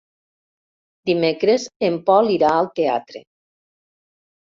Dimecres 1.09 1.67
en 1.91 2.01
Pol 2.09 2.35
irà 2.39 2.57
al 2.57 2.73
teatre. 2.83 3.27